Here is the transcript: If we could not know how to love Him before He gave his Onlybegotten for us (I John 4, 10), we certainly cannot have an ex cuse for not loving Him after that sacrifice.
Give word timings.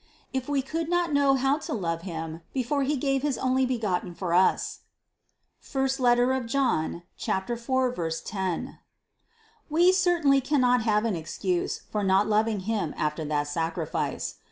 If 0.33 0.49
we 0.49 0.63
could 0.63 0.89
not 0.89 1.13
know 1.13 1.35
how 1.35 1.59
to 1.59 1.73
love 1.73 2.01
Him 2.01 2.41
before 2.55 2.81
He 2.81 2.97
gave 2.97 3.21
his 3.21 3.37
Onlybegotten 3.37 4.15
for 4.15 4.33
us 4.33 4.79
(I 5.75 6.45
John 6.47 7.03
4, 7.19 7.99
10), 8.25 8.79
we 9.69 9.91
certainly 9.91 10.41
cannot 10.41 10.81
have 10.81 11.05
an 11.05 11.15
ex 11.15 11.37
cuse 11.37 11.81
for 11.91 12.03
not 12.03 12.27
loving 12.27 12.61
Him 12.61 12.95
after 12.97 13.23
that 13.25 13.47
sacrifice. 13.47 14.39